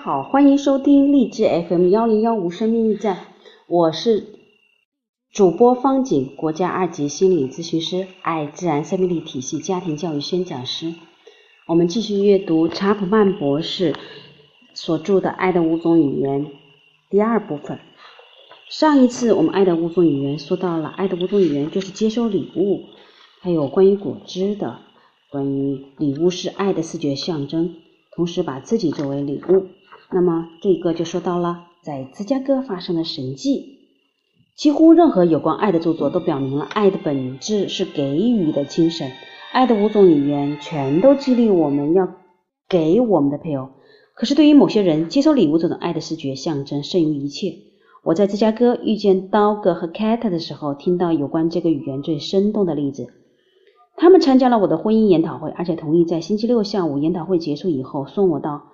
[0.00, 3.18] 好，欢迎收听励志 FM 幺零幺五生命驿站，
[3.66, 4.38] 我是
[5.32, 10.94] 主播方景，国家二级心理咨询师，爱自然生命力体系家庭教育宣讲师。
[11.66, 13.92] 我们继续阅读查普曼博士
[14.72, 16.46] 所著的《爱的五种语言》
[17.10, 17.80] 第二部分。
[18.70, 22.84] 上一次我们《爱的五种语言》说到了，爱的五种语言就是接收礼物，
[23.40, 24.78] 还有关于果汁的，
[25.32, 27.74] 关于礼物是爱的视觉象征，
[28.14, 29.66] 同时把自己作为礼物。
[30.10, 33.76] 那么这个就说到了，在芝加哥发生的神迹。
[34.56, 39.10] 几乎任何有关爱的著作都表明了，爱的本质是给予的精神。
[39.52, 42.08] 爱的五种语言全都激励我们要
[42.68, 43.68] 给我们的配偶。
[44.14, 47.54] 可是对于某些人，接收礼物这种爱的视觉象征胜于一切。
[48.02, 53.06] 我在芝加哥遇见刀哥和 Cat 的时候，听到有关这个语言最生动的例子。
[53.96, 58.72] 他们参加了我的婚姻研讨会，而且同意在星期六下午研讨会结束以后送我到。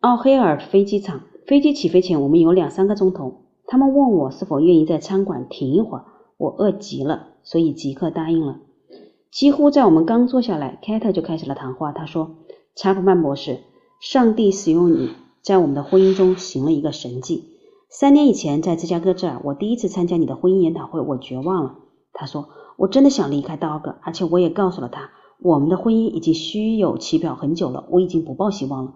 [0.00, 3.42] 奥黑尔飞机场，飞机起飞前，我们有两三个钟头。
[3.66, 6.04] 他们问我是否愿意在餐馆停一会儿，
[6.36, 8.60] 我饿极了，所以即刻答应了。
[9.32, 11.90] 几乎在我们刚坐下来，凯特就开始了谈话。
[11.90, 12.36] 他说
[12.76, 13.58] ：“查普曼博士，
[14.00, 15.10] 上帝使用你
[15.42, 17.46] 在我们的婚姻中行了一个神迹。
[17.88, 21.74] 三年以前，在芝加哥这儿，我第一次参加你的婚姻研讨会，我绝望了。”
[22.14, 25.10] 他说：“我真的想离开道格，而且我也告诉了他，
[25.40, 28.94] 我们的婚姻已经虚有其表很久了，我已经不抱希望了。”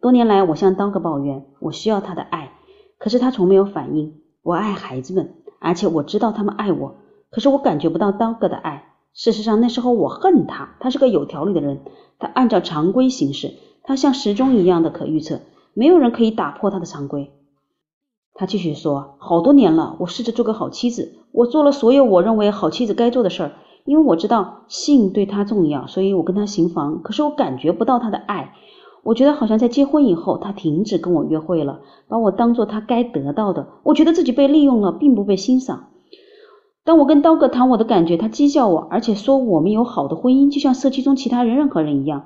[0.00, 2.52] 多年来，我向刀哥抱怨，我需要他的爱，
[2.98, 4.14] 可是他从没有反应。
[4.42, 6.94] 我爱孩子们，而且我知道他们爱我，
[7.30, 8.94] 可是我感觉不到刀哥的爱。
[9.12, 11.82] 事实上，那时候我恨他，他是个有条理的人，
[12.18, 15.40] 他按照常规行事，他像时钟一样的可预测，
[15.74, 17.30] 没有人可以打破他的常规。
[18.32, 23.52] 他继续说，好多年了，我试着做个好妻子，我做了所有我认为好妻子该做的事儿，
[23.84, 28.54] 因为我知道性对他重要，所以我跟他行房，可是我感觉不到他的爱。
[29.02, 33.66] 我觉得好像在结婚以后，他停止跟我约会了，把我当做他该得到的。
[33.82, 35.86] 我觉得自己被利用了，并不被欣赏。
[36.84, 42.24] 当我跟刀哥谈我的感觉，他讥笑我，而且说我们有好的婚姻，就像社区中其他人任何人一样。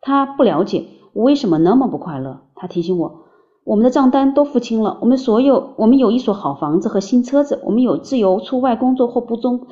[0.00, 2.40] 他不了解我为什么那么不快乐。
[2.54, 3.24] 他提醒我，
[3.64, 9.66] 我们的账单都付清了，我们所有，我们有一所好房子和新车子，我们有自由出外工作或不中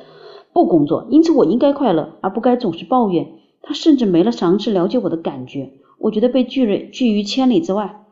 [0.51, 3.27] 不工作，因此我应该快乐，而不该总是抱怨。
[3.61, 5.71] 他甚至没了尝试了解我的感觉。
[6.03, 8.05] 我觉得被拒人拒于千里之外。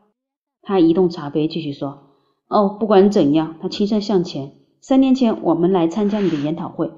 [0.62, 2.04] 他移动茶杯，继续说
[2.48, 4.54] ：“哦，不管怎样。”他轻声向前。
[4.80, 6.90] 三年前我们来参加你的研讨会，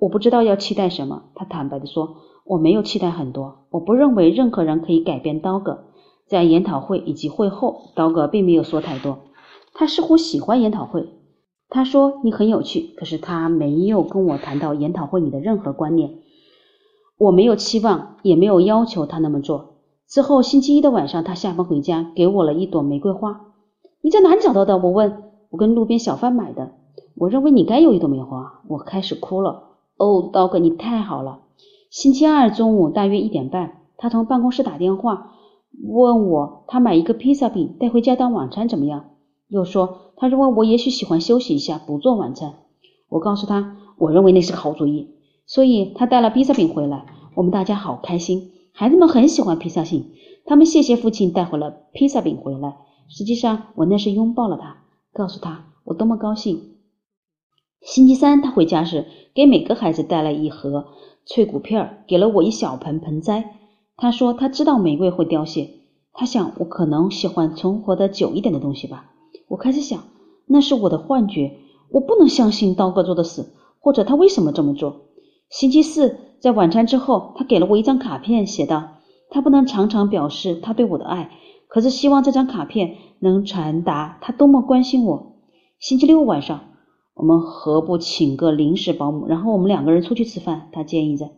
[0.00, 1.24] 我不知道要期待什么。
[1.34, 2.16] 他坦白的说
[2.46, 3.66] ：“我没有期待很多。
[3.70, 5.84] 我不认为任何人可以改变刀哥。”
[6.26, 9.18] 在研讨会以及会后，刀哥并没有说太多。
[9.74, 11.10] 他似乎喜欢研讨会。
[11.68, 16.20] 他说：“你很有趣。”可是他没有跟我谈到研讨会里的任何观念。
[17.18, 19.77] 我没有期望，也没有要求他那么做。
[20.08, 23.42] 之后，星期一的晚上，他下班回家，给我了一朵玫瑰花。
[24.00, 24.78] 你在哪里找到的？
[24.78, 25.24] 我问。
[25.50, 26.72] 我跟路边小贩买的。
[27.14, 28.62] 我认为你该有一朵玫瑰花。
[28.68, 29.64] 我开始哭了。
[29.98, 31.40] 哦，刀哥，你太好了。
[31.90, 35.32] 星期二中午大约一点半，他从办公室打电话
[35.86, 39.10] 问我，他买一个披萨饼带回家当晚餐怎么样？
[39.48, 42.54] 又说他认为我也许喜欢休息一下，不做晚餐。
[43.10, 45.10] 我告诉他，我认为那是个好主意。
[45.44, 47.04] 所以他带了披萨饼回来，
[47.34, 48.52] 我们大家好开心。
[48.78, 50.12] 孩子们很喜欢披萨饼，
[50.44, 52.76] 他们谢谢父亲带回了披萨饼回来。
[53.08, 56.76] 实际上，我那是拥抱了他，告诉他我多么高兴。
[57.80, 60.86] 星期三他回家时，给每个孩子带了一盒
[61.26, 63.56] 脆骨片儿，给了我一小盆盆栽。
[63.96, 65.70] 他说他知道玫瑰会凋谢，
[66.12, 69.10] 他想我可能喜欢存活的久一点的东西吧。
[69.48, 70.04] 我开始想，
[70.46, 71.58] 那是我的幻觉，
[71.90, 73.44] 我不能相信刀哥做的事，
[73.80, 75.08] 或者他为什么这么做。
[75.50, 76.27] 星期四。
[76.40, 81.30] 在晚餐之后，他给了我一张卡片，写道：“他不能常常表示他对我的爱，
[81.66, 85.34] 可是希望这张卡片能传达他多么关心我。”
[85.80, 86.60] 星期六晚上，
[87.14, 90.68] 我们何不请个临时保姆，然后我们两个人出去吃饭？
[90.72, 91.30] 他建议着。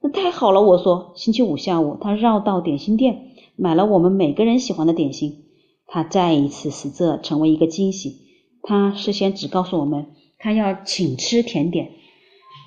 [0.00, 1.12] 那太好了，我说。
[1.14, 5.44] 星期五下午，他绕到点心店，买了我们每个人喜欢的点心。
[5.86, 8.16] 他再一次使这成为一个惊喜。
[8.62, 10.06] 他事先只告诉我们，
[10.38, 11.92] 他要请吃甜点。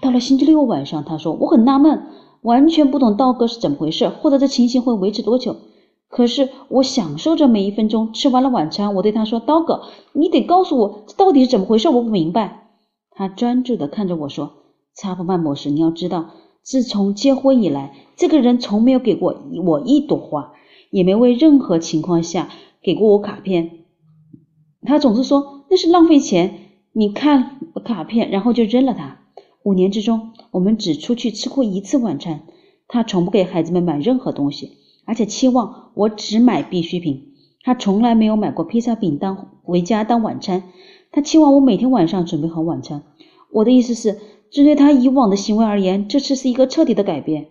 [0.02, 2.08] 到了星期六晚上，他说：“我很纳闷，
[2.42, 5.56] 完全不懂道哥是怎么回事，或者这情形会维持多久。
[6.10, 8.12] 可是我享受着每一分钟。
[8.12, 9.84] 吃完了晚餐，我对他说：‘刀哥，
[10.14, 12.72] 你得告诉我这到底是怎么回事，我不明白。’
[13.14, 14.54] 他专注地看着我说
[14.98, 16.32] ：‘查普曼博士，你要知道，
[16.64, 20.54] 自从结婚以来，这个人从没有给过我一朵花，
[20.90, 22.50] 也没为任何情况下
[22.82, 23.86] 给过我卡片。
[24.82, 26.58] 他总是说那是浪费钱。
[26.94, 29.20] 你看卡片，然后就扔了它。’
[29.64, 32.42] 五年之中，我们只出去吃过一次晚餐。
[32.88, 37.34] 他从不给孩子们买任何东西，而且期望我只买必需品。
[37.64, 40.64] 他从来没有买过披萨饼当回家当晚餐。
[41.12, 43.04] 他期望我每天晚上准备好晚餐。
[43.52, 44.18] 我的意思是，
[44.50, 47.48] 针对他以往的行为而言，这次是一个彻底的改变。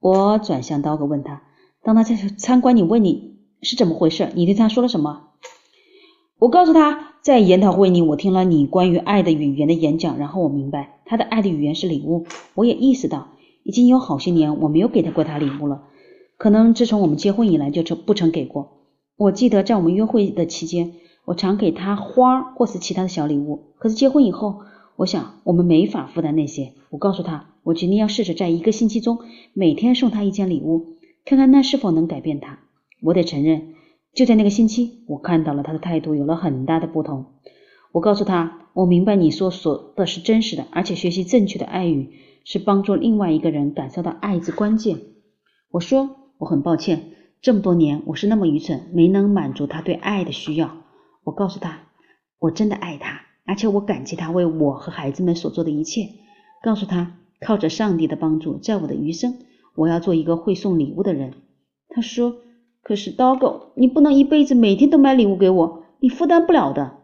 [0.00, 1.42] 我转向刀哥问他
[1.84, 4.30] ：“当他在参观你，问你是怎么回事？
[4.34, 5.28] 你对他说了什么？”
[6.40, 12.24] 我告诉他在研讨会里，我听了你关于爱的语言的演讲，然后我明白他的爱的语言是礼物。
[12.54, 13.30] 我也意识到，
[13.64, 15.82] 已经有好些年我没有给他过他礼物了，
[16.38, 18.78] 可能自从我们结婚以来就不曾给过。
[19.16, 20.92] 我记得在我们约会的期间，
[21.24, 23.74] 我常给他花或是其他的小礼物。
[23.78, 24.60] 可是结婚以后，
[24.94, 26.74] 我想我们没法负担那些。
[26.90, 29.18] 我告诉他，我决定要试着在一个星期中
[29.52, 30.86] 每天送他一件礼物，
[31.24, 32.60] 看看那是否能改变他。
[33.02, 33.74] 我得承认。
[34.14, 37.26] 就在那个星期，我看到了他的态度有了很大的不同。
[37.92, 42.10] 我告诉他，我明白你所说的是真实的，而且学习正确的爱语
[42.44, 44.98] 是帮助另外一个人感受到爱之关键。
[45.70, 50.76] 我说，我很抱歉，这么多年我是那么愚蠢，没能满足他对爱的需要。
[51.24, 51.80] 我告诉他，
[52.38, 56.02] 我真的爱他，而且我感激他为我和孩子们所做的一切。
[56.62, 59.38] 告诉他，靠着上帝的帮助，在我的余生，
[59.74, 61.34] 我要做一个会送礼物的人。
[61.88, 62.36] 他说。
[62.82, 66.96] 可是，Doggo，你不能一辈子每天都买礼物给我，你负担不了的。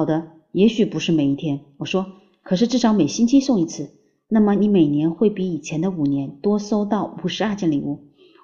[0.00, 1.60] 好的，也许不是每一天。
[1.76, 2.06] 我说，
[2.42, 3.90] 可是至少每星期送一次。
[4.28, 7.98] 那么你每年会比以前的五年多收到五十二件礼物。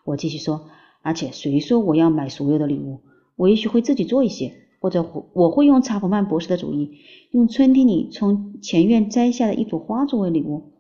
[0.05, 0.67] 我继续说，
[1.01, 3.01] 而且谁说我要买所有的礼物？
[3.37, 6.99] 我也许会自己做一些，或者我会用查普曼博士的主意，
[7.31, 10.73] 用春天里从前院摘下的一朵花作为礼物。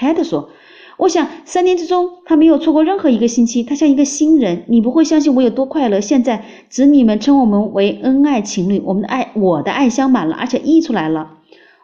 [0.00, 0.48] 凯特说。
[0.96, 3.62] 我想三年之中，他没有错过任何一个星期。
[3.62, 6.00] 他像一个新人，你不会相信我有多快乐。
[6.00, 11.38] 现在子女们称我们为恩爱情侣，我们的爱，我的爱香满了，而且溢出来了。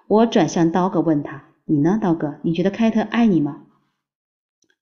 [0.07, 2.35] 我转向刀哥问他：“你呢，刀哥？
[2.43, 3.63] 你觉得凯特爱你吗？”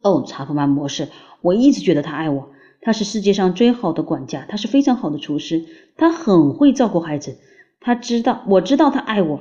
[0.02, 1.08] 哦，查普曼模式，
[1.40, 2.48] 我一直觉得他爱我。
[2.80, 5.64] 他是世界上最好的管家，他是非常好的厨师，
[5.96, 7.38] 他很会照顾孩子。
[7.80, 9.40] 他知道，我知道他爱我。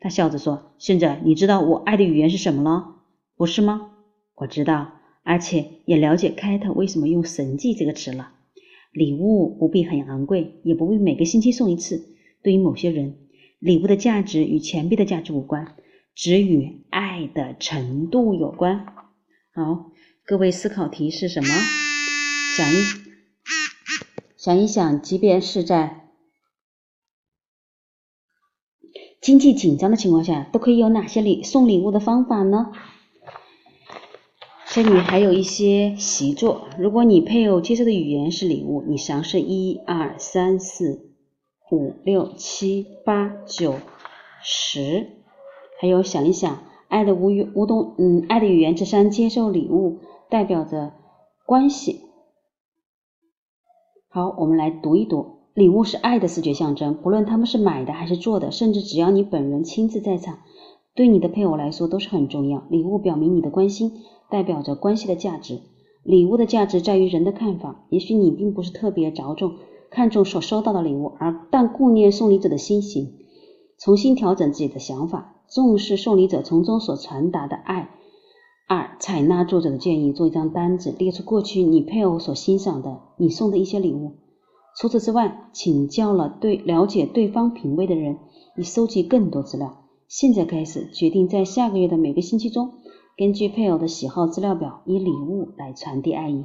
[0.00, 2.95] 他笑着说：“现在你知道我爱的语言是什么了，
[3.36, 3.92] 不是吗？”
[4.34, 8.32] 我知道，而且也了解凯特为什么用“神迹”这个词了。
[8.92, 12.14] 礼物不必很昂贵，也不必每个星期送一次。
[12.42, 13.18] 对于某些人，
[13.58, 15.76] 礼物的价值与钱币的价值无关，
[16.14, 18.86] 只与爱的程度有关。
[19.52, 19.90] 好，
[20.24, 21.48] 各位思考题是什么？
[22.56, 22.76] 想一
[24.36, 26.10] 想一想，即便是在
[29.20, 32.72] 经济紧张的情况下，都可以有哪些礼送礼物的方法呢？
[34.76, 36.68] 这里还有一些习作。
[36.78, 41.14] 如果你配偶接受的语言是礼物，你尝试一二三四
[41.70, 43.76] 五六七八九
[44.42, 45.06] 十，
[45.80, 46.58] 还有想一想，
[46.88, 50.92] 爱的无语无动，嗯，爱的语言之三，接受礼物代表着
[51.46, 52.02] 关系。
[54.10, 60.40] 好，我们来读一读，礼物是爱的视觉象征，不论他们是买的还是做的，甚至只要你本人亲自在场，
[60.94, 62.62] 对你的配偶来说都是很重要。
[62.68, 64.02] 礼物表明你的关心。
[64.30, 65.60] 代表着关系的价值，
[66.02, 67.84] 礼物的价值在于人的看法。
[67.90, 69.54] 也许你并不是特别着重
[69.90, 73.14] 看重所收到的礼物，而但顾念送礼者的心情，
[73.78, 77.90] 重新调整自己的想法，重视送礼者从中所传达的爱。
[78.68, 84.14] 二、采纳作者的建议，做一张单子，列出过去你配偶所欣赏的你送的一些礼物。
[84.76, 88.18] 除此之外，请教了对了解对方品味的人，
[88.58, 89.84] 以收集更多资料。
[90.08, 92.72] 现在开始，决定在下个月的每个星期中。
[93.18, 96.44] 根据配偶的喜好资料表，以礼物来传递爱意。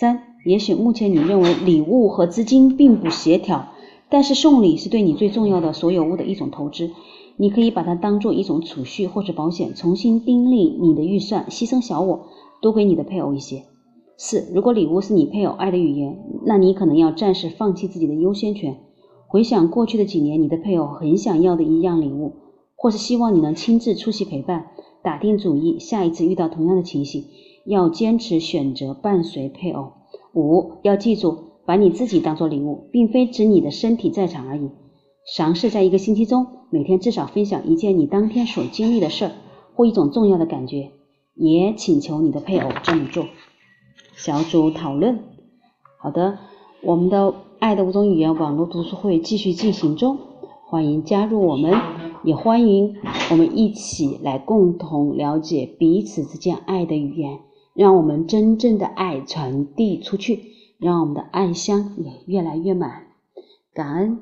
[0.00, 3.66] 三，也许目前你认为礼物和资金并不协调，
[4.08, 6.90] 但是送礼是对你最重要的所有物的一种投资，
[7.36, 12.28] 你可以把它当做一种储蓄或者保险，重新订立你的预算，牺牲小我，
[12.62, 13.64] 多给你的配偶一些。
[14.16, 18.78] 四，如果礼物是你配偶爱的语言，那你可能要暂时放弃自己的优先权。
[19.26, 22.32] 回想过去的几年，你的配偶很想要的一样礼物，
[22.74, 24.68] 或是希望你能亲自出席陪伴。
[25.04, 27.26] 打定主意，下一次遇到同样的情形，
[27.66, 29.92] 要坚持选择伴随配偶。
[30.32, 34.70] 五，要记住，把你自己当做礼物，并非指你的身体在场而已。
[35.36, 39.32] 尝试在一个星期中，每天至少分享一件你当天所经历的事儿，
[39.74, 40.90] 或一种重要的感觉。
[41.34, 43.26] 也请求你的配偶这么做。
[44.16, 45.18] 小组讨论。
[45.98, 46.38] 好的，
[46.82, 50.16] 我们的爱的五种语言网络读书会继续进行中，
[50.66, 52.03] 欢迎加入我们。
[52.24, 52.96] 也欢迎
[53.30, 57.40] 我们一起来共同了解彼此之间爱的语言，
[57.74, 60.40] 让我们真正的爱传递出去，
[60.78, 63.08] 让我们的爱香也越来越满。
[63.74, 64.20] 感恩，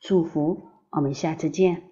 [0.00, 0.58] 祝福，
[0.90, 1.91] 我们下次见。